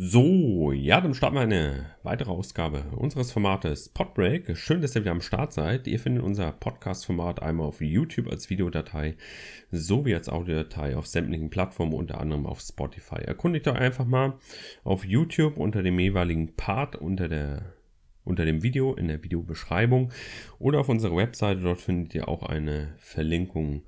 [0.00, 4.56] So, ja, dann starten wir eine weitere Ausgabe unseres Formates Podbreak.
[4.56, 5.86] Schön, dass ihr wieder am Start seid.
[5.86, 9.16] Ihr findet unser Podcast-Format einmal auf YouTube als Videodatei
[9.72, 13.16] sowie als Audiodatei auf sämtlichen Plattformen, unter anderem auf Spotify.
[13.16, 14.38] Erkundigt euch einfach mal
[14.82, 17.74] auf YouTube unter dem jeweiligen Part unter der
[18.28, 20.12] unter dem Video in der Videobeschreibung
[20.58, 21.60] oder auf unserer Webseite.
[21.62, 23.82] Dort findet ihr auch eine Verlinkung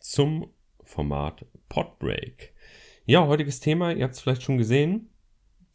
[0.00, 0.48] zum
[0.82, 2.52] Format Podbreak.
[3.06, 5.08] Ja, heutiges Thema, ihr habt es vielleicht schon gesehen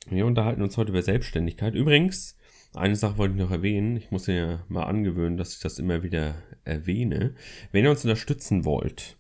[0.10, 1.76] wir unterhalten uns heute über Selbstständigkeit.
[1.76, 2.38] Übrigens,
[2.74, 3.98] eine Sache wollte ich noch erwähnen.
[3.98, 6.36] Ich muss ja mal angewöhnen, dass ich das immer wieder
[6.66, 7.36] erwähne.
[7.72, 9.18] Wenn ihr uns unterstützen wollt,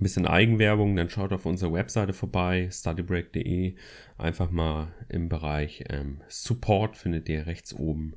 [0.00, 3.74] ein bisschen Eigenwerbung, dann schaut auf unserer Webseite vorbei, studybreak.de.
[4.16, 8.16] Einfach mal im Bereich ähm, Support findet ihr rechts oben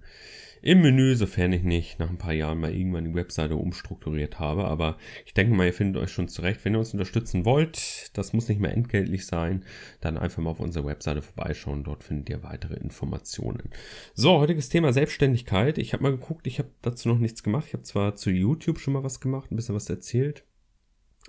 [0.63, 4.63] im Menü, sofern ich nicht nach ein paar Jahren mal irgendwann die Webseite umstrukturiert habe.
[4.63, 6.63] Aber ich denke mal, ihr findet euch schon zurecht.
[6.63, 9.65] Wenn ihr uns unterstützen wollt, das muss nicht mehr entgeltlich sein,
[9.99, 11.83] dann einfach mal auf unserer Webseite vorbeischauen.
[11.83, 13.71] Dort findet ihr weitere Informationen.
[14.13, 15.77] So, heutiges Thema Selbstständigkeit.
[15.77, 17.65] Ich habe mal geguckt, ich habe dazu noch nichts gemacht.
[17.67, 20.45] Ich habe zwar zu YouTube schon mal was gemacht, ein bisschen was erzählt.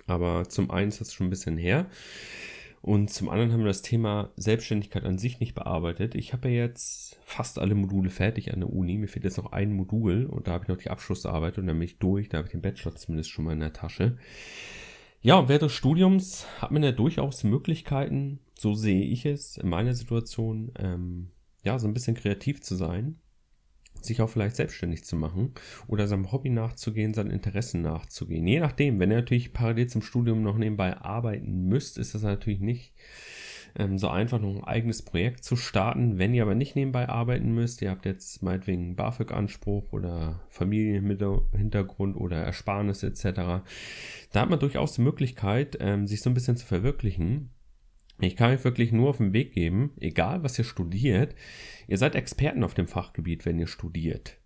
[0.07, 1.87] Aber zum einen ist das schon ein bisschen her.
[2.81, 6.13] Und zum anderen haben wir das Thema Selbstständigkeit an sich nicht bearbeitet.
[6.13, 8.99] Ich habe ja jetzt fast alle Module fertig an der Uni.
[8.99, 11.79] Mir fehlt jetzt noch ein Modul und da habe ich noch die Abschlussarbeit und dann
[11.79, 12.29] bin ich durch.
[12.29, 14.17] Da habe ich den Bachelor zumindest schon mal in der Tasche.
[15.21, 19.67] Ja, und während des Studiums hat man ja durchaus Möglichkeiten, so sehe ich es in
[19.67, 21.31] meiner Situation, ähm,
[21.63, 23.19] ja, so ein bisschen kreativ zu sein
[24.01, 25.53] sich auch vielleicht selbstständig zu machen
[25.87, 28.47] oder seinem Hobby nachzugehen, seinen Interessen nachzugehen.
[28.47, 32.59] Je nachdem, wenn ihr natürlich parallel zum Studium noch nebenbei arbeiten müsst, ist das natürlich
[32.59, 32.93] nicht
[33.77, 36.17] ähm, so einfach, noch ein eigenes Projekt zu starten.
[36.17, 42.37] Wenn ihr aber nicht nebenbei arbeiten müsst, ihr habt jetzt meinetwegen BAföG-Anspruch oder Familienhintergrund oder
[42.37, 43.23] Ersparnisse etc.,
[44.31, 47.51] da hat man durchaus die Möglichkeit, ähm, sich so ein bisschen zu verwirklichen
[48.19, 51.35] ich kann euch wirklich nur auf den Weg geben, egal was ihr studiert,
[51.87, 54.37] ihr seid Experten auf dem Fachgebiet, wenn ihr studiert.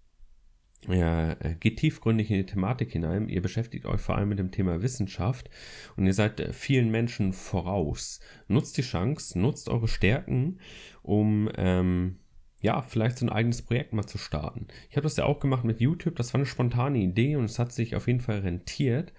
[0.88, 4.52] Ihr äh, geht tiefgründig in die Thematik hinein, ihr beschäftigt euch vor allem mit dem
[4.52, 5.50] Thema Wissenschaft
[5.98, 8.22] und ihr seid äh, vielen Menschen voraus.
[8.48, 10.60] Nutzt die Chance, nutzt eure Stärken,
[11.04, 12.20] um ähm,
[12.62, 14.68] ja, vielleicht so ein eigenes Projekt mal zu starten.
[14.90, 17.60] Ich habe das ja auch gemacht mit YouTube, das war eine spontane Idee und es
[17.60, 19.14] hat sich auf jeden Fall rentiert.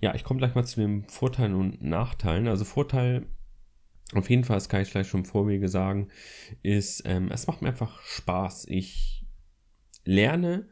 [0.00, 2.48] Ja, ich komme gleich mal zu den Vorteilen und Nachteilen.
[2.48, 3.26] Also Vorteil
[4.14, 6.08] auf jeden Fall, das kann ich gleich schon im Vorwege sagen,
[6.62, 8.66] ist, ähm, es macht mir einfach Spaß.
[8.68, 9.24] Ich
[10.04, 10.66] lerne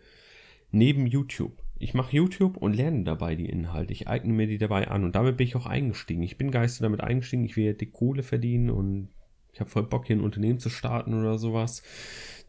[0.70, 1.62] neben YouTube.
[1.78, 3.92] Ich mache YouTube und lerne dabei die Inhalte.
[3.92, 6.22] Ich eigne mir die dabei an und damit bin ich auch eingestiegen.
[6.22, 9.10] Ich bin geistig damit eingestiegen, ich will ja die Kohle verdienen und
[9.52, 11.82] ich habe voll Bock, hier ein Unternehmen zu starten oder sowas.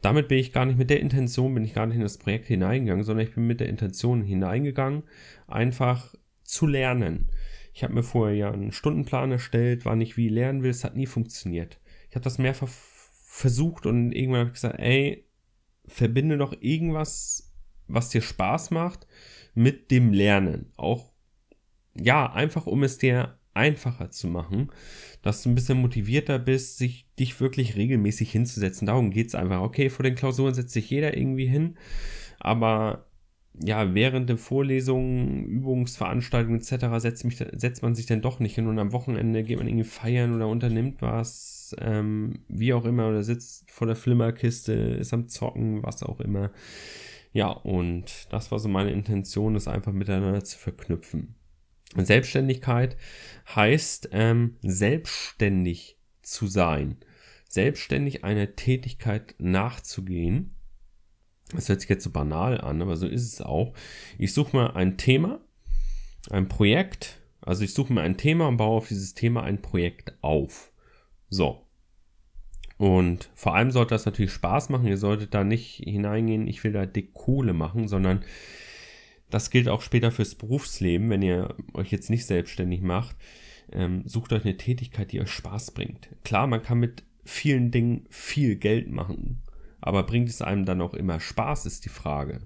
[0.01, 2.47] Damit bin ich gar nicht mit der Intention, bin ich gar nicht in das Projekt
[2.47, 5.03] hineingegangen, sondern ich bin mit der Intention hineingegangen,
[5.47, 7.29] einfach zu lernen.
[7.79, 10.69] Ich habe mir vorher ja einen Stundenplan erstellt, wann ich wie lernen will.
[10.69, 11.79] Es hat nie funktioniert.
[12.09, 15.25] Ich habe das mehrfach versucht und irgendwann habe ich gesagt, ey,
[15.85, 17.53] verbinde doch irgendwas,
[17.87, 19.07] was dir Spaß macht,
[19.53, 20.73] mit dem Lernen.
[20.75, 21.13] Auch,
[21.97, 24.73] ja, einfach um es dir einfacher zu machen,
[25.21, 28.87] dass du ein bisschen motivierter bist, sich dich wirklich regelmäßig hinzusetzen.
[28.87, 29.61] Darum geht es einfach.
[29.61, 31.77] Okay, vor den Klausuren setzt sich jeder irgendwie hin,
[32.39, 33.08] aber
[33.63, 36.85] ja, während der Vorlesungen, Übungsveranstaltungen etc.
[36.97, 39.87] setzt, mich, setzt man sich dann doch nicht hin und am Wochenende geht man irgendwie
[39.87, 45.27] feiern oder unternimmt was, ähm, wie auch immer, oder sitzt vor der Flimmerkiste, ist am
[45.27, 46.51] Zocken, was auch immer.
[47.33, 51.35] Ja, und das war so meine Intention, das einfach miteinander zu verknüpfen.
[51.95, 52.97] Selbstständigkeit
[53.55, 56.97] heißt, ähm, selbstständig zu sein,
[57.47, 60.55] selbstständig einer Tätigkeit nachzugehen
[61.53, 63.73] das hört sich jetzt so banal an, aber so ist es auch.
[64.17, 65.39] Ich suche mir ein Thema,
[66.29, 70.13] ein Projekt, also ich suche mir ein Thema und baue auf dieses Thema ein Projekt
[70.21, 70.71] auf.
[71.29, 71.65] So.
[72.77, 74.87] Und vor allem sollte das natürlich Spaß machen.
[74.87, 78.23] Ihr solltet da nicht hineingehen, ich will da dick Kohle machen, sondern
[79.29, 83.15] das gilt auch später fürs Berufsleben, wenn ihr euch jetzt nicht selbstständig macht.
[83.71, 86.09] Ähm, sucht euch eine Tätigkeit, die euch Spaß bringt.
[86.23, 89.41] Klar, man kann mit vielen Dingen viel Geld machen.
[89.81, 92.41] Aber bringt es einem dann auch immer Spaß, ist die Frage.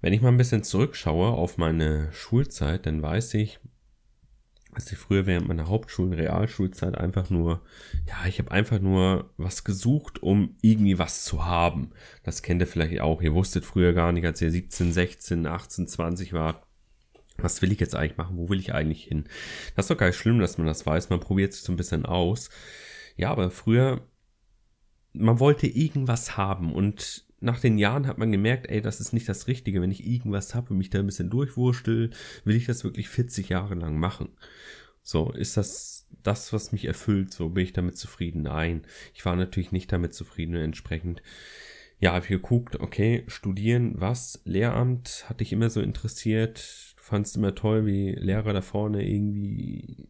[0.00, 3.60] Wenn ich mal ein bisschen zurückschaue auf meine Schulzeit, dann weiß ich,
[4.74, 7.62] dass ich früher während meiner Hauptschul- und Realschulzeit einfach nur,
[8.08, 11.90] ja, ich habe einfach nur was gesucht, um irgendwie was zu haben.
[12.22, 13.20] Das kennt ihr vielleicht auch.
[13.20, 16.66] Ihr wusstet früher gar nicht, als ihr 17, 16, 18, 20 wart,
[17.36, 18.38] was will ich jetzt eigentlich machen?
[18.38, 19.24] Wo will ich eigentlich hin?
[19.76, 21.10] Das ist doch gar nicht schlimm, dass man das weiß.
[21.10, 22.50] Man probiert sich so ein bisschen aus.
[23.16, 24.06] Ja, aber früher
[25.12, 29.28] man wollte irgendwas haben und nach den Jahren hat man gemerkt, ey, das ist nicht
[29.28, 29.82] das Richtige.
[29.82, 32.10] Wenn ich irgendwas habe und mich da ein bisschen durchwurstel,
[32.44, 34.28] will ich das wirklich 40 Jahre lang machen.
[35.02, 37.32] So, ist das das, was mich erfüllt?
[37.32, 38.42] So, bin ich damit zufrieden?
[38.42, 38.82] Nein,
[39.12, 41.20] ich war natürlich nicht damit zufrieden und entsprechend,
[41.98, 44.40] ja, habe ich geguckt, okay, studieren, was?
[44.44, 50.06] Lehramt hat dich immer so interessiert, fandst immer toll, wie Lehrer da vorne irgendwie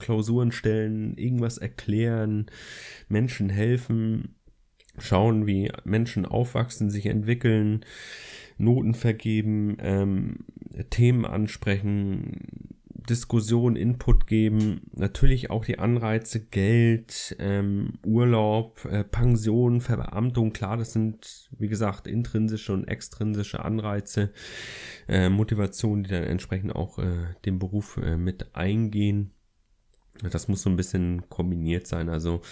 [0.00, 2.46] Klausuren stellen, irgendwas erklären,
[3.08, 4.34] Menschen helfen,
[4.98, 7.84] schauen, wie Menschen aufwachsen, sich entwickeln,
[8.58, 10.44] Noten vergeben, ähm,
[10.90, 12.76] Themen ansprechen,
[13.08, 20.92] Diskussion, Input geben, natürlich auch die Anreize, Geld, ähm, Urlaub, äh, Pension, Verbeamtung, klar, das
[20.92, 24.30] sind, wie gesagt, intrinsische und extrinsische Anreize,
[25.08, 29.32] äh, Motivationen, die dann entsprechend auch äh, den Beruf äh, mit eingehen.
[30.28, 32.08] Das muss so ein bisschen kombiniert sein.
[32.08, 32.42] Also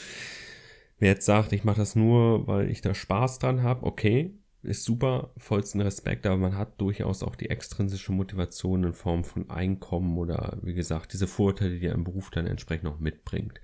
[0.99, 4.33] wer jetzt sagt, ich mache das nur, weil ich da Spaß dran habe, okay,
[4.63, 9.49] ist super, vollsten Respekt, aber man hat durchaus auch die extrinsische Motivation in Form von
[9.51, 13.61] Einkommen oder wie gesagt, diese Vorteile, die ein Beruf dann entsprechend noch mitbringt.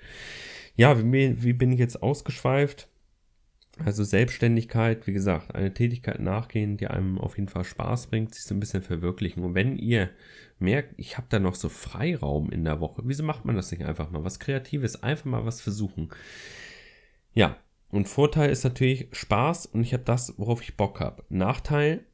[0.76, 2.88] Ja, wie, wie bin ich jetzt ausgeschweift?
[3.82, 8.44] Also Selbstständigkeit, wie gesagt, eine Tätigkeit nachgehen, die einem auf jeden Fall Spaß bringt, sich
[8.44, 9.42] so ein bisschen verwirklichen.
[9.42, 10.10] Und wenn ihr
[10.60, 13.84] merkt, ich habe da noch so Freiraum in der Woche, wieso macht man das nicht
[13.84, 14.22] einfach mal?
[14.22, 16.10] Was Kreatives, einfach mal was versuchen.
[17.32, 17.56] Ja,
[17.90, 21.24] und Vorteil ist natürlich Spaß und ich habe das, worauf ich Bock habe.
[21.28, 22.04] Nachteil,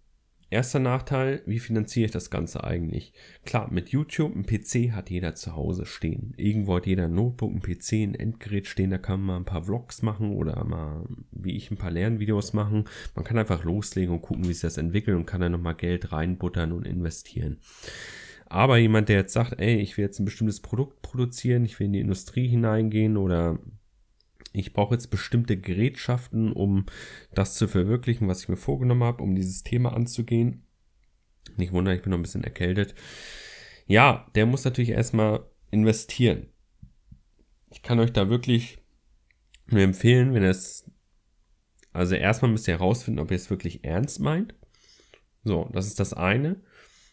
[0.51, 3.13] erster Nachteil, wie finanziere ich das Ganze eigentlich?
[3.45, 6.35] Klar, mit YouTube, ein PC hat jeder zu Hause stehen.
[6.37, 9.65] Irgendwo hat jeder ein Notebook, ein PC, ein Endgerät stehen, da kann man ein paar
[9.65, 12.85] Vlogs machen oder mal, wie ich, ein paar Lernvideos machen.
[13.15, 16.13] Man kann einfach loslegen und gucken, wie sich das entwickelt und kann dann nochmal Geld
[16.13, 17.59] reinbuttern und investieren.
[18.47, 21.87] Aber jemand, der jetzt sagt, ey, ich will jetzt ein bestimmtes Produkt produzieren, ich will
[21.87, 23.61] in die Industrie hineingehen oder
[24.53, 26.87] ich brauche jetzt bestimmte Gerätschaften, um
[27.35, 30.65] das zu verwirklichen, was ich mir vorgenommen habe, um dieses Thema anzugehen.
[31.57, 32.95] Nicht wundern, ich bin noch ein bisschen erkältet.
[33.87, 36.47] Ja, der muss natürlich erstmal investieren.
[37.71, 38.79] Ich kann euch da wirklich
[39.67, 40.91] nur empfehlen, wenn es,
[41.93, 44.55] also erstmal müsst ihr herausfinden, ob ihr es wirklich ernst meint.
[45.45, 46.61] So, das ist das eine.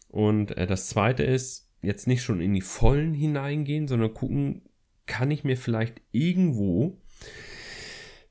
[0.10, 4.64] Und äh, das zweite ist, jetzt nicht schon in die Vollen hineingehen, sondern gucken,
[5.06, 7.00] kann ich mir vielleicht irgendwo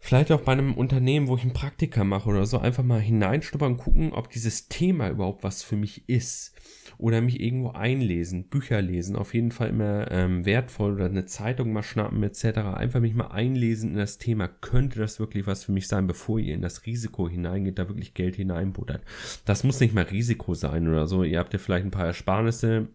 [0.06, 3.77] vielleicht auch bei einem Unternehmen, wo ich ein Praktika mache oder so, einfach mal hineinschnuppern,
[3.77, 6.55] gucken, ob dieses Thema überhaupt was für mich ist.
[6.99, 11.73] Oder mich irgendwo einlesen, Bücher lesen, auf jeden Fall immer ähm, wertvoll oder eine Zeitung
[11.73, 12.59] mal schnappen etc.
[12.75, 14.49] Einfach mich mal einlesen in das Thema.
[14.49, 18.15] Könnte das wirklich was für mich sein, bevor ihr in das Risiko hineingeht, da wirklich
[18.15, 19.03] Geld hineinbuttert.
[19.44, 21.23] Das muss nicht mal Risiko sein oder so.
[21.23, 22.89] Ihr habt ja vielleicht ein paar Ersparnisse,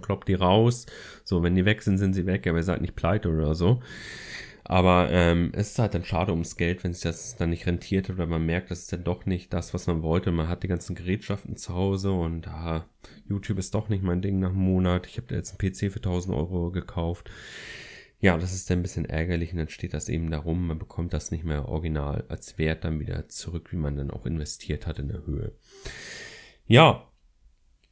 [0.00, 0.86] kloppt die raus.
[1.24, 3.82] So, wenn die weg sind, sind sie weg, aber ihr seid nicht pleite oder so.
[4.68, 8.10] Aber ähm, es ist halt dann schade ums Geld, wenn sich das dann nicht rentiert
[8.10, 10.32] oder man merkt, das ist dann doch nicht das, was man wollte.
[10.32, 12.84] Man hat die ganzen Gerätschaften zu Hause und ah,
[13.28, 15.06] YouTube ist doch nicht mein Ding nach einem Monat.
[15.06, 17.30] Ich habe jetzt einen PC für 1000 Euro gekauft.
[18.18, 21.12] Ja, das ist dann ein bisschen ärgerlich und dann steht das eben darum, man bekommt
[21.12, 24.98] das nicht mehr original als Wert dann wieder zurück, wie man dann auch investiert hat
[24.98, 25.52] in der Höhe.
[26.66, 27.06] Ja,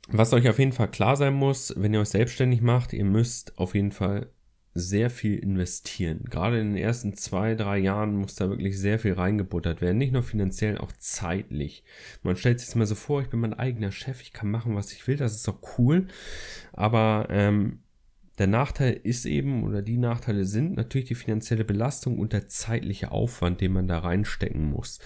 [0.08, 3.56] was euch auf jeden Fall klar sein muss, wenn ihr euch selbstständig macht, ihr müsst
[3.58, 4.28] auf jeden Fall
[4.74, 6.24] sehr viel investieren.
[6.28, 9.98] Gerade in den ersten zwei, drei Jahren muss da wirklich sehr viel reingebuttert werden.
[9.98, 11.84] Nicht nur finanziell, auch zeitlich.
[12.24, 14.92] Man stellt sich mal so vor, ich bin mein eigener Chef, ich kann machen, was
[14.92, 16.08] ich will, das ist doch cool.
[16.72, 17.78] Aber ähm,
[18.38, 23.12] der Nachteil ist eben, oder die Nachteile sind natürlich die finanzielle Belastung und der zeitliche
[23.12, 24.98] Aufwand, den man da reinstecken muss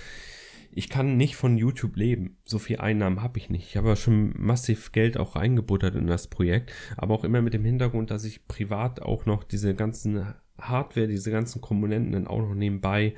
[0.79, 2.37] ich kann nicht von YouTube leben.
[2.45, 3.67] So viel Einnahmen habe ich nicht.
[3.67, 7.65] Ich habe schon massiv Geld auch reingebuttert in das Projekt, aber auch immer mit dem
[7.65, 12.55] Hintergrund, dass ich privat auch noch diese ganzen Hardware, diese ganzen Komponenten dann auch noch
[12.55, 13.15] nebenbei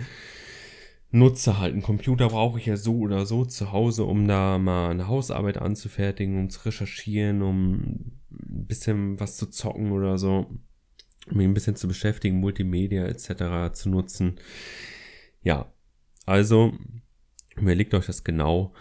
[1.11, 1.75] nutze halt.
[1.75, 5.59] Ein Computer brauche ich ja so oder so zu Hause, um da mal eine Hausarbeit
[5.59, 7.75] anzufertigen, um zu recherchieren, um
[8.31, 10.47] ein bisschen was zu zocken oder so,
[11.31, 13.75] um mich ein bisschen zu beschäftigen, Multimedia etc.
[13.75, 14.37] zu nutzen.
[15.43, 15.71] Ja,
[16.25, 16.73] also
[17.57, 18.73] Überlegt euch das genau,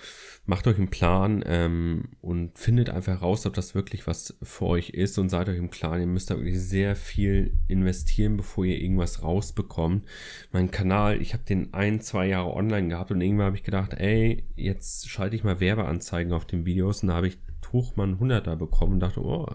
[0.45, 4.89] macht euch einen Plan ähm, und findet einfach raus, ob das wirklich was für euch
[4.89, 8.79] ist und seid euch im Klaren, ihr müsst da wirklich sehr viel investieren, bevor ihr
[8.79, 10.05] irgendwas rausbekommt.
[10.51, 13.93] Mein Kanal, ich habe den ein, zwei Jahre online gehabt und irgendwann habe ich gedacht,
[13.95, 18.55] ey, jetzt schalte ich mal Werbeanzeigen auf den Videos und da habe ich Tuchmann 100er
[18.55, 19.47] bekommen und dachte, oh,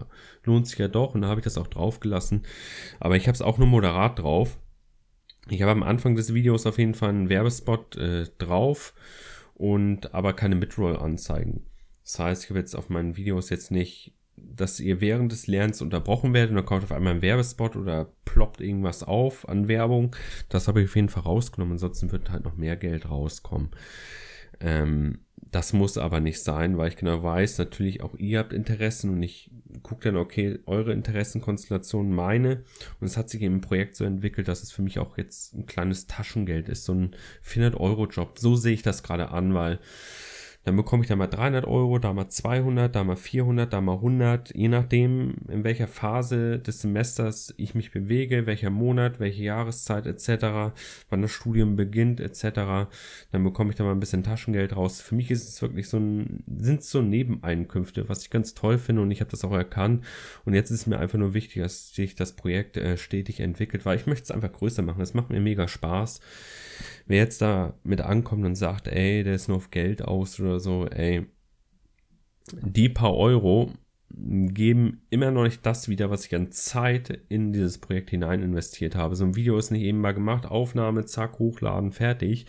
[0.43, 2.43] lohnt sich ja doch und da habe ich das auch drauf gelassen.
[2.99, 4.57] Aber ich habe es auch nur moderat drauf
[5.49, 8.93] ich habe am Anfang des Videos auf jeden Fall einen Werbespot äh, drauf
[9.53, 11.65] und aber keine Midroll-Anzeigen.
[12.03, 15.81] Das heißt, ich habe jetzt auf meinen Videos jetzt nicht, dass ihr während des Lernens
[15.81, 20.15] unterbrochen werdet und dann kommt auf einmal ein Werbespot oder ploppt irgendwas auf an Werbung.
[20.49, 23.69] Das habe ich auf jeden Fall rausgenommen, ansonsten wird halt noch mehr Geld rauskommen.
[24.59, 25.19] Ähm,
[25.51, 29.23] das muss aber nicht sein, weil ich genau weiß, natürlich auch ihr habt Interessen und
[29.23, 29.51] ich
[29.83, 32.63] gucke dann, okay, eure Interessenkonstellation, meine.
[32.99, 35.65] Und es hat sich im Projekt so entwickelt, dass es für mich auch jetzt ein
[35.65, 38.39] kleines Taschengeld ist, so ein 400-Euro-Job.
[38.39, 39.79] So sehe ich das gerade an, weil
[40.65, 43.97] dann bekomme ich da mal 300 Euro, da mal 200, da mal 400, da mal
[43.97, 50.07] 100, je nachdem, in welcher Phase des Semesters ich mich bewege, welcher Monat, welche Jahreszeit
[50.07, 50.73] etc.,
[51.11, 52.89] wann das Studium beginnt etc.,
[53.31, 55.01] dann bekomme ich da mal ein bisschen Taschengeld raus.
[55.01, 59.03] Für mich ist es wirklich so ein, sind so Nebeneinkünfte, was ich ganz toll finde
[59.03, 60.03] und ich habe das auch erkannt.
[60.45, 63.85] Und jetzt ist es mir einfach nur wichtig, dass sich das Projekt äh, stetig entwickelt,
[63.85, 65.01] weil ich möchte es einfach größer machen.
[65.01, 66.21] Es macht mir mega Spaß.
[67.05, 70.59] Wer jetzt da mit ankommt und sagt, ey, der ist nur auf Geld aus oder
[70.59, 71.27] so, ey,
[72.51, 73.71] die paar Euro
[74.17, 78.95] geben immer noch nicht das wieder, was ich an Zeit in dieses Projekt hinein investiert
[78.95, 79.15] habe.
[79.15, 82.45] So ein Video ist nicht eben mal gemacht, Aufnahme, zack, hochladen, fertig.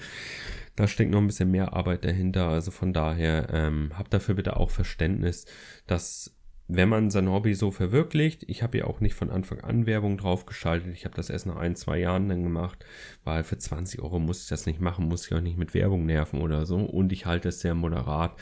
[0.77, 2.49] Da steckt noch ein bisschen mehr Arbeit dahinter.
[2.49, 5.47] Also von daher ähm, habt dafür bitte auch Verständnis,
[5.87, 6.36] dass
[6.69, 10.19] wenn man sein Hobby so verwirklicht, ich habe ja auch nicht von Anfang an Werbung
[10.19, 12.85] draufgeschaltet, ich habe das erst nach ein, zwei Jahren dann gemacht,
[13.23, 16.07] weil für 20 Euro muss ich das nicht machen, muss ich auch nicht mit Werbung
[16.07, 18.37] nerven oder so und ich halte es sehr moderat.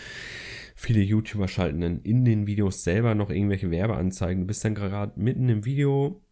[0.75, 5.21] Viele YouTuber schalten dann in den Videos selber noch irgendwelche Werbeanzeigen, du bist dann gerade
[5.21, 6.23] mitten im Video,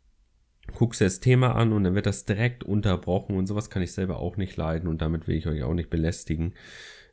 [0.72, 3.92] guckst dir das Thema an und dann wird das direkt unterbrochen und sowas kann ich
[3.92, 6.54] selber auch nicht leiden und damit will ich euch auch nicht belästigen.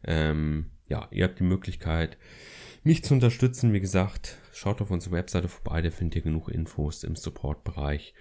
[0.06, 2.18] Ähm, ja, ihr habt die Möglichkeit,
[2.84, 3.74] mich zu unterstützen.
[3.74, 8.14] Wie gesagt, schaut auf unsere Webseite vorbei, da findet ihr genug Infos im Support-Bereich.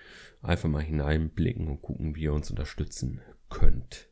[0.42, 4.08] Einfach mal hineinblicken und gucken, wie ihr uns unterstützen könnt.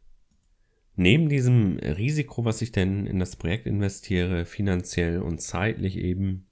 [0.97, 6.47] Neben diesem Risiko, was ich denn in das Projekt investiere, finanziell und zeitlich eben,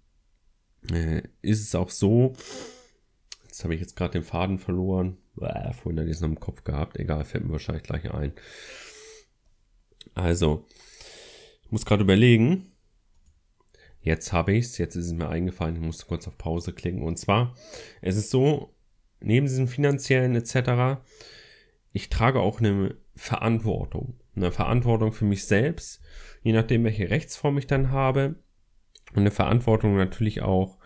[0.93, 2.35] äh, ist es auch so,
[3.45, 6.41] jetzt habe ich jetzt gerade den Faden verloren, Bäh, vorhin hatte ich es noch im
[6.41, 8.33] Kopf gehabt, egal, fällt mir wahrscheinlich gleich ein.
[10.15, 10.67] Also,
[11.65, 12.71] ich muss gerade überlegen,
[14.04, 17.02] Jetzt habe ich es, jetzt ist es mir eingefallen, ich musste kurz auf Pause klicken.
[17.02, 17.54] Und zwar,
[18.02, 18.75] es ist so,
[19.20, 21.00] neben diesem finanziellen etc.,
[21.92, 24.20] ich trage auch eine Verantwortung.
[24.37, 26.02] Eine Verantwortung für mich selbst,
[26.42, 28.34] je nachdem, welche Rechtsform ich dann habe.
[29.12, 30.78] Und eine Verantwortung natürlich auch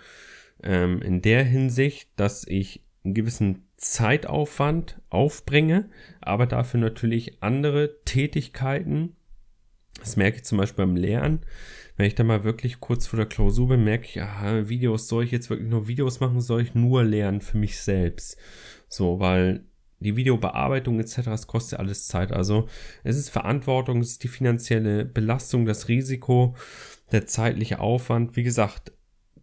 [0.62, 9.16] ähm, in der Hinsicht, dass ich einen gewissen Zeitaufwand aufbringe, aber dafür natürlich andere Tätigkeiten,
[9.98, 11.40] das merke ich zum Beispiel beim Lernen,
[11.98, 15.24] wenn ich dann mal wirklich kurz vor der Klausur bin, merke ich, aha, Videos, soll
[15.24, 18.38] ich jetzt wirklich nur Videos machen, soll ich nur lernen für mich selbst?
[18.88, 19.64] So, weil
[19.98, 22.30] die Videobearbeitung etc., das kostet alles Zeit.
[22.30, 22.68] Also
[23.02, 26.54] es ist Verantwortung, es ist die finanzielle Belastung, das Risiko,
[27.10, 28.36] der zeitliche Aufwand.
[28.36, 28.92] Wie gesagt,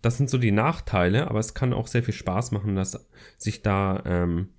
[0.01, 3.05] das sind so die Nachteile, aber es kann auch sehr viel Spaß machen, das
[3.37, 4.53] sich da ähm,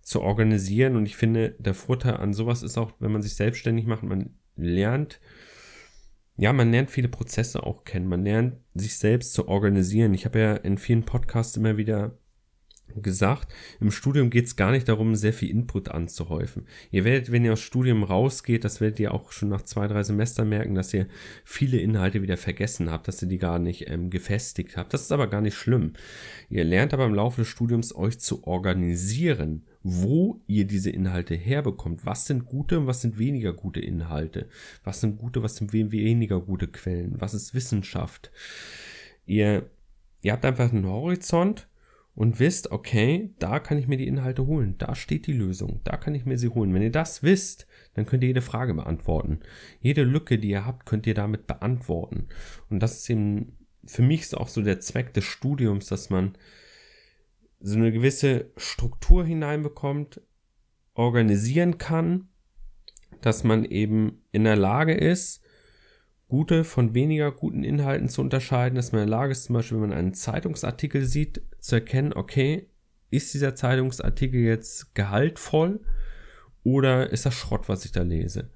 [0.00, 0.96] zu organisieren.
[0.96, 4.30] Und ich finde, der Vorteil an sowas ist auch, wenn man sich selbstständig macht, man
[4.56, 5.20] lernt
[6.36, 8.08] ja, man lernt viele Prozesse auch kennen.
[8.08, 10.14] Man lernt sich selbst zu organisieren.
[10.14, 12.18] Ich habe ja in vielen Podcasts immer wieder
[12.96, 16.66] gesagt, im Studium geht es gar nicht darum, sehr viel Input anzuhäufen.
[16.90, 20.02] Ihr werdet, wenn ihr aus Studium rausgeht, das werdet ihr auch schon nach zwei, drei
[20.02, 21.08] Semestern merken, dass ihr
[21.44, 24.92] viele Inhalte wieder vergessen habt, dass ihr die gar nicht ähm, gefestigt habt.
[24.92, 25.94] Das ist aber gar nicht schlimm.
[26.48, 32.04] Ihr lernt aber im Laufe des Studiums euch zu organisieren wo ihr diese Inhalte herbekommt.
[32.04, 34.48] Was sind gute und was sind weniger gute Inhalte?
[34.82, 37.20] Was sind gute, was sind weniger gute Quellen?
[37.20, 38.32] Was ist Wissenschaft?
[39.26, 39.70] Ihr,
[40.22, 41.68] ihr habt einfach einen Horizont
[42.14, 44.76] und wisst, okay, da kann ich mir die Inhalte holen.
[44.78, 45.80] Da steht die Lösung.
[45.84, 46.72] Da kann ich mir sie holen.
[46.72, 49.40] Wenn ihr das wisst, dann könnt ihr jede Frage beantworten.
[49.80, 52.28] Jede Lücke, die ihr habt, könnt ihr damit beantworten.
[52.70, 53.52] Und das ist eben
[53.86, 56.36] für mich ist auch so der Zweck des Studiums, dass man
[57.64, 60.20] so eine gewisse Struktur hineinbekommt,
[60.92, 62.28] organisieren kann,
[63.22, 65.42] dass man eben in der Lage ist,
[66.28, 69.80] gute von weniger guten Inhalten zu unterscheiden, dass man in der Lage ist, zum Beispiel,
[69.80, 72.68] wenn man einen Zeitungsartikel sieht, zu erkennen, okay,
[73.10, 75.80] ist dieser Zeitungsartikel jetzt gehaltvoll
[76.64, 78.50] oder ist das Schrott, was ich da lese?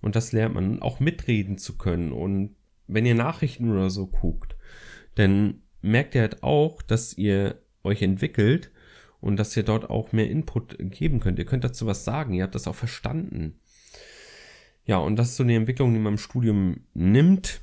[0.00, 2.10] Und das lernt man auch mitreden zu können.
[2.10, 2.56] Und
[2.88, 4.56] wenn ihr Nachrichten oder so guckt,
[5.14, 8.70] dann merkt ihr halt auch, dass ihr euch entwickelt
[9.20, 11.38] und dass ihr dort auch mehr Input geben könnt.
[11.38, 13.60] Ihr könnt dazu was sagen, ihr habt das auch verstanden.
[14.84, 17.60] Ja, und das ist so eine Entwicklung, die man im Studium nimmt.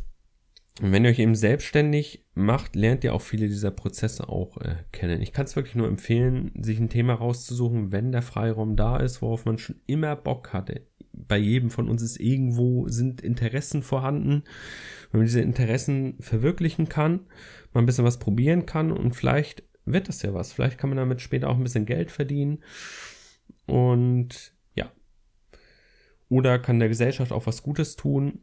[0.81, 4.75] Und wenn ihr euch eben selbstständig macht, lernt ihr auch viele dieser Prozesse auch äh,
[4.93, 5.21] kennen.
[5.21, 9.21] Ich kann es wirklich nur empfehlen, sich ein Thema rauszusuchen, wenn der Freiraum da ist,
[9.21, 10.87] worauf man schon immer Bock hatte.
[11.11, 14.43] Bei jedem von uns ist irgendwo sind Interessen vorhanden.
[15.11, 17.25] Wenn man diese Interessen verwirklichen kann,
[17.73, 20.53] man ein bisschen was probieren kann und vielleicht wird das ja was.
[20.53, 22.63] Vielleicht kann man damit später auch ein bisschen Geld verdienen.
[23.65, 24.91] Und ja.
[26.29, 28.39] Oder kann der Gesellschaft auch was Gutes tun.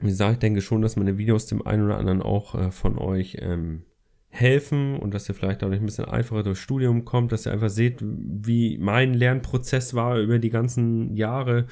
[0.00, 2.98] Wie gesagt, ich denke schon, dass meine Videos dem einen oder anderen auch äh, von
[2.98, 3.84] euch ähm,
[4.34, 7.68] helfen und dass ihr vielleicht dadurch ein bisschen einfacher durchs Studium kommt, dass ihr einfach
[7.68, 11.66] seht, wie mein Lernprozess war über die ganzen Jahre,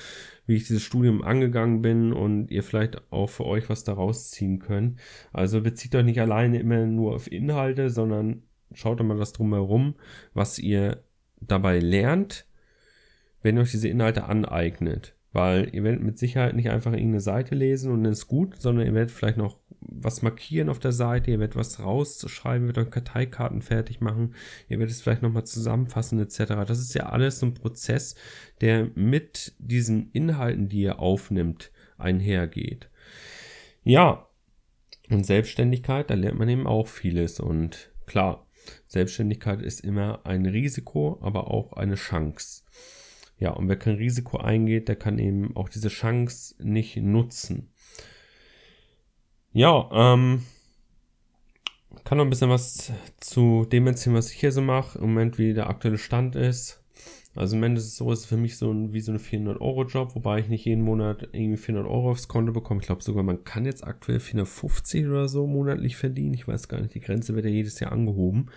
[0.47, 4.59] wie ich dieses Studium angegangen bin und ihr vielleicht auch für euch was daraus ziehen
[4.59, 5.01] könnt.
[5.33, 9.95] Also bezieht euch nicht alleine immer nur auf Inhalte, sondern schaut mal das drumherum,
[10.35, 11.03] was ihr
[11.41, 12.47] dabei lernt,
[13.43, 15.15] wenn ihr euch diese Inhalte aneignet.
[15.33, 18.87] Weil ihr werdet mit Sicherheit nicht einfach irgendeine Seite lesen und dann ist gut, sondern
[18.87, 22.89] ihr werdet vielleicht noch was markieren auf der Seite, ihr werdet was rausschreiben, ihr werdet
[22.89, 24.35] euch Karteikarten fertig machen,
[24.69, 26.65] ihr werdet es vielleicht nochmal zusammenfassen etc.
[26.67, 28.17] Das ist ja alles so ein Prozess,
[28.61, 32.91] der mit diesen Inhalten, die ihr aufnimmt, einhergeht.
[33.85, 34.27] Ja,
[35.11, 38.47] und Selbstständigkeit, da lernt man eben auch vieles und klar,
[38.91, 42.65] Selbstständigkeit ist immer ein Risiko, aber auch eine Chance.
[43.39, 47.73] Ja, und wer kein Risiko eingeht, der kann eben auch diese Chance nicht nutzen.
[49.53, 50.43] Ja, ähm,
[52.03, 54.99] kann noch ein bisschen was zu dem erzählen, was ich hier so mache.
[54.99, 56.80] Im Moment, wie der aktuelle Stand ist.
[57.37, 60.17] Also im Moment ist es so, ist für mich so ein, wie so eine 400-Euro-Job,
[60.17, 62.81] wobei ich nicht jeden Monat irgendwie 400 Euro aufs Konto bekomme.
[62.81, 66.35] Ich glaube sogar, man kann jetzt aktuell 450 oder so monatlich verdienen.
[66.35, 68.51] Ich weiß gar nicht, die Grenze wird ja jedes Jahr angehoben.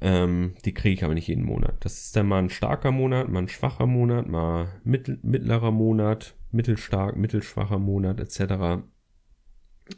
[0.00, 1.74] Ähm, die kriege ich aber nicht jeden Monat.
[1.80, 6.36] Das ist dann mal ein starker Monat, mal ein schwacher Monat, mal mittel, mittlerer Monat,
[6.52, 8.84] mittelstark, mittelschwacher Monat etc.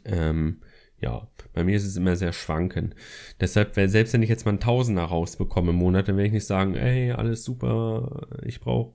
[0.05, 0.61] Ähm,
[1.03, 2.95] ja, bei mir ist es immer sehr schwanken.
[3.41, 6.47] Deshalb, selbst wenn ich jetzt mal einen Tausender rausbekomme im Monat, dann werde ich nicht
[6.47, 8.93] sagen, ey, alles super, ich brauche,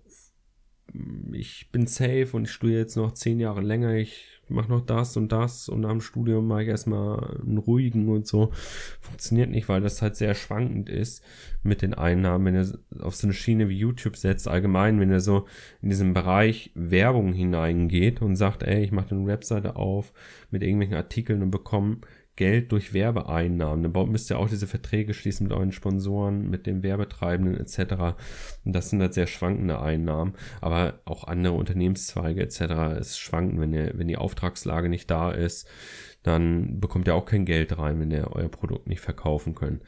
[1.32, 5.16] ich bin safe und ich studiere jetzt noch zehn Jahre länger, ich mach noch das
[5.16, 8.50] und das und am Studium mache ich erstmal einen ruhigen und so.
[9.00, 11.22] Funktioniert nicht, weil das halt sehr schwankend ist
[11.62, 12.46] mit den Einnahmen.
[12.46, 15.46] Wenn ihr auf so eine Schiene wie YouTube setzt, allgemein, wenn ihr so
[15.82, 20.12] in diesen Bereich Werbung hineingeht und sagt, ey, ich mache eine Webseite auf
[20.50, 21.98] mit irgendwelchen Artikeln und bekomme
[22.38, 23.92] Geld durch Werbeeinnahmen.
[23.92, 28.14] Dann müsst ihr auch diese Verträge schließen mit euren Sponsoren, mit den Werbetreibenden etc.
[28.64, 30.34] Und das sind halt sehr schwankende Einnahmen.
[30.60, 32.60] Aber auch andere Unternehmenszweige etc.
[33.00, 35.66] Es schwanken, wenn, ihr, wenn die Auftragslage nicht da ist,
[36.22, 39.82] dann bekommt ihr auch kein Geld rein, wenn ihr euer Produkt nicht verkaufen könnt.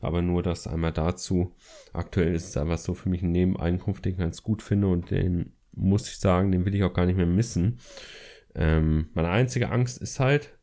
[0.00, 1.54] Aber nur das einmal dazu.
[1.92, 5.10] Aktuell ist es einfach so für mich ein Nebeneinkunft, den ich ganz gut finde und
[5.10, 7.78] den muss ich sagen, den will ich auch gar nicht mehr missen.
[8.54, 10.58] Ähm, meine einzige Angst ist halt,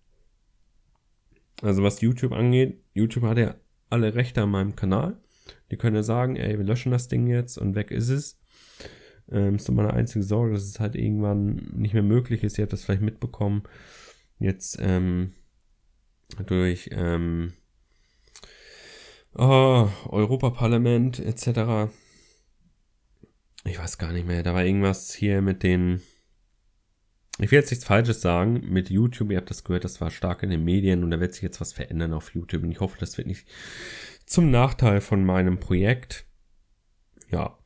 [1.62, 3.56] also was YouTube angeht, YouTube hat ja
[3.90, 5.18] alle Rechte an meinem Kanal.
[5.72, 8.40] Die können ja sagen, ey, wir löschen das Ding jetzt und weg ist es.
[9.30, 12.58] Ähm, ist so meine einzige Sorge, dass es halt irgendwann nicht mehr möglich ist.
[12.58, 13.64] Ihr habt das vielleicht mitbekommen.
[14.40, 15.34] Jetzt ähm,
[16.46, 17.54] durch ähm,
[19.34, 21.92] oh, Europaparlament etc.
[23.66, 24.44] Ich weiß gar nicht mehr.
[24.44, 26.02] Da war irgendwas hier mit den
[27.40, 29.32] ich will jetzt nichts Falsches sagen mit YouTube.
[29.32, 31.62] Ihr habt das gehört, das war stark in den Medien und da wird sich jetzt
[31.62, 32.64] was verändern auf YouTube.
[32.64, 33.48] Und ich hoffe, das wird nicht
[34.26, 36.26] zum Nachteil von meinem Projekt.
[37.30, 37.58] Ja.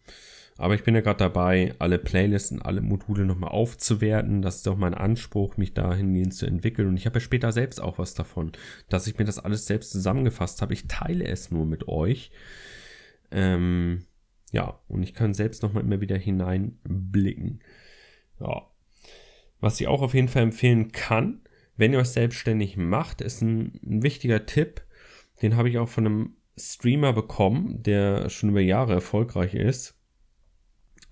[0.57, 4.41] Aber ich bin ja gerade dabei, alle Playlisten, alle Module nochmal aufzuwerten.
[4.41, 6.87] Das ist auch mein Anspruch, mich dahingehend zu entwickeln.
[6.87, 8.51] Und ich habe ja später selbst auch was davon,
[8.89, 10.73] dass ich mir das alles selbst zusammengefasst habe.
[10.73, 12.31] Ich teile es nur mit euch.
[13.31, 14.05] Ähm,
[14.51, 17.63] ja, und ich kann selbst nochmal immer wieder hineinblicken.
[18.39, 18.70] Ja,
[19.61, 21.41] was ich auch auf jeden Fall empfehlen kann,
[21.77, 24.83] wenn ihr euch selbstständig macht, ist ein, ein wichtiger Tipp.
[25.41, 29.97] Den habe ich auch von einem Streamer bekommen, der schon über Jahre erfolgreich ist.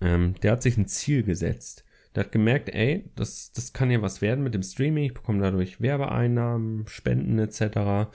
[0.00, 1.84] Ähm, der hat sich ein Ziel gesetzt.
[2.14, 5.04] Der hat gemerkt, ey, das, das kann ja was werden mit dem Streaming.
[5.04, 8.10] Ich bekomme dadurch Werbeeinnahmen, Spenden etc.,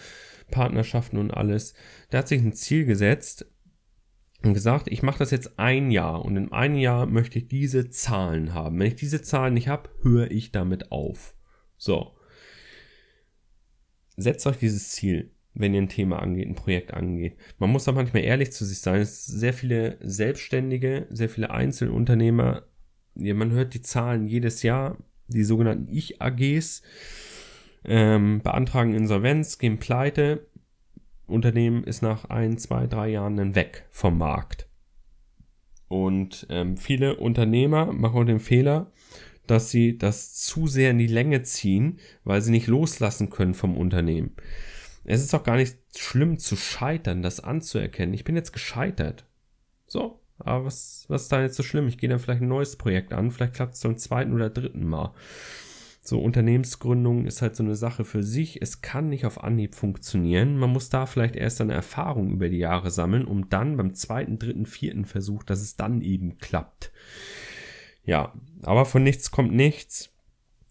[0.52, 1.74] Partnerschaften und alles.
[2.12, 3.48] Der hat sich ein Ziel gesetzt,
[4.46, 7.90] und gesagt, ich mache das jetzt ein Jahr und in einem Jahr möchte ich diese
[7.90, 8.80] Zahlen haben.
[8.80, 11.36] Wenn ich diese Zahlen nicht habe, höre ich damit auf.
[11.78, 12.16] So.
[14.18, 17.36] Setzt euch dieses Ziel, wenn ihr ein Thema angeht, ein Projekt angeht.
[17.58, 19.02] Man muss da manchmal ehrlich zu sich sein.
[19.02, 22.64] Es sind sehr viele Selbstständige, sehr viele Einzelunternehmer.
[23.16, 26.82] Man hört die Zahlen jedes Jahr, die sogenannten Ich-AGs,
[27.84, 30.48] ähm, beantragen Insolvenz, gehen pleite
[31.28, 34.68] Unternehmen ist nach ein, zwei, drei Jahren dann weg vom Markt.
[35.88, 38.92] Und ähm, viele Unternehmer machen den Fehler,
[39.48, 43.78] dass sie das zu sehr in die Länge ziehen, weil sie nicht loslassen können vom
[43.78, 44.36] Unternehmen.
[45.04, 48.16] Es ist auch gar nicht schlimm zu scheitern, das anzuerkennen.
[48.16, 49.26] Ich bin jetzt gescheitert.
[49.86, 51.88] So, aber was, was ist da jetzt so schlimm?
[51.88, 54.86] Ich gehe dann vielleicht ein neues Projekt an, vielleicht klappt es zum zweiten oder dritten
[54.86, 55.14] Mal.
[56.08, 58.62] So Unternehmensgründung ist halt so eine Sache für sich.
[58.62, 60.56] Es kann nicht auf Anhieb funktionieren.
[60.56, 64.38] Man muss da vielleicht erst eine Erfahrung über die Jahre sammeln, um dann beim zweiten,
[64.38, 66.91] dritten, vierten Versuch, dass es dann eben klappt.
[68.04, 70.12] Ja, aber von nichts kommt nichts.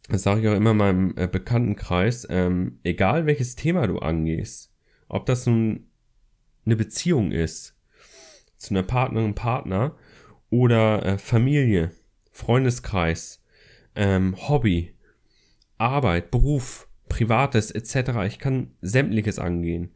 [0.09, 4.73] das sage ich auch immer meinem äh, Bekanntenkreis, ähm, egal welches Thema du angehst,
[5.09, 5.89] ob das nun
[6.65, 7.77] eine Beziehung ist,
[8.57, 9.97] zu einer Partnerin, Partner
[10.49, 11.91] oder äh, Familie,
[12.31, 13.43] Freundeskreis,
[13.97, 14.94] ähm, Hobby,
[15.79, 18.25] Arbeit, Beruf, Privates etc.
[18.27, 19.91] Ich kann sämtliches angehen.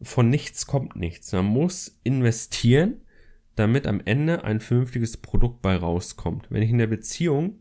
[0.00, 1.32] Von nichts kommt nichts.
[1.32, 3.02] Man muss investieren,
[3.56, 6.46] damit am Ende ein vernünftiges Produkt bei rauskommt.
[6.50, 7.60] Wenn ich in der Beziehung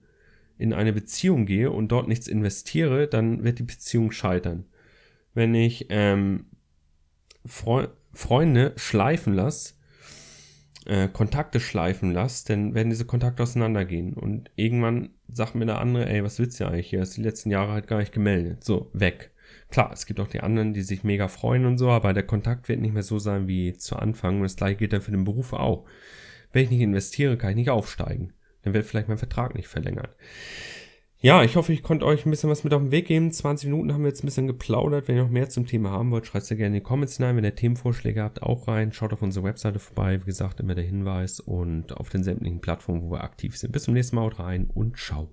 [0.57, 4.65] in eine Beziehung gehe und dort nichts investiere, dann wird die Beziehung scheitern.
[5.33, 6.45] Wenn ich ähm,
[7.45, 9.75] Fre Freunde schleifen lasse,
[10.87, 14.13] äh, Kontakte schleifen lasse, dann werden diese Kontakte auseinandergehen.
[14.13, 17.01] Und irgendwann sagt mir der andere, ey, was willst du eigentlich hier?
[17.01, 18.63] Hast die letzten Jahre halt gar nicht gemeldet.
[18.63, 19.31] So, weg.
[19.69, 22.69] Klar, es gibt auch die anderen, die sich mega freuen und so, aber der Kontakt
[22.69, 24.37] wird nicht mehr so sein wie zu Anfang.
[24.37, 25.85] Und das gleiche gilt dann für den Beruf auch.
[26.53, 28.33] Wenn ich nicht investiere, kann ich nicht aufsteigen.
[28.61, 30.15] Dann wird vielleicht mein Vertrag nicht verlängert.
[31.19, 33.31] Ja, ich hoffe, ich konnte euch ein bisschen was mit auf den Weg geben.
[33.31, 35.07] 20 Minuten haben wir jetzt ein bisschen geplaudert.
[35.07, 37.35] Wenn ihr noch mehr zum Thema haben wollt, schreibt es gerne in die Comments hinein.
[37.35, 38.91] Wenn ihr Themenvorschläge habt, auch rein.
[38.93, 40.21] Schaut auf unsere Webseite vorbei.
[40.21, 43.71] Wie gesagt, immer der Hinweis und auf den sämtlichen Plattformen, wo wir aktiv sind.
[43.71, 44.25] Bis zum nächsten Mal.
[44.25, 45.27] Haut rein und ciao.